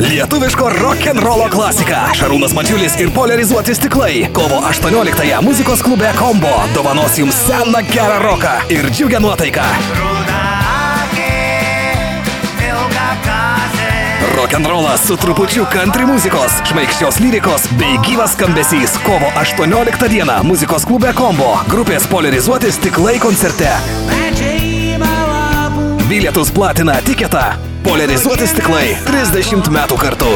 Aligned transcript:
lietuviško 0.00 0.70
rock'n'rollo 0.78 1.48
klasika. 1.50 2.08
Šarūnas 2.14 2.54
Mačiulis 2.54 2.94
ir 3.02 3.10
polarizuoti 3.14 3.74
stiklai. 3.74 4.28
Kovo 4.32 4.60
18-ąją 4.70 5.42
muzikos 5.42 5.82
klube 5.82 6.12
Kombo 6.18 6.52
dovanos 6.74 7.18
jums 7.18 7.34
seną 7.46 7.82
gerą 7.92 8.18
roką 8.22 8.52
ir 8.70 8.90
džiugę 8.90 9.20
nuotaiką. 9.20 9.62
Rock'n'rollas 14.36 15.06
su 15.06 15.16
trupučiu 15.16 15.66
country 15.72 16.06
muzikos, 16.06 16.60
šmaikščios 16.70 17.18
lyrikos 17.18 17.66
bei 17.80 17.98
gyvas 18.06 18.36
skambesys. 18.38 18.94
Kovo 19.02 19.32
18 19.40 20.08
dieną 20.08 20.42
muzikos 20.46 20.86
klube 20.86 21.10
Kombo. 21.14 21.56
Grupės 21.70 22.06
polarizuoti 22.06 22.70
stiklai 22.72 23.18
koncerte. 23.18 23.72
Bilietus 26.08 26.54
platina 26.54 27.00
tiketa. 27.02 27.67
Polarizuoti 27.84 28.46
stiklai 28.50 28.96
30 29.06 29.70
metų 29.70 29.98
kartu. 30.00 30.30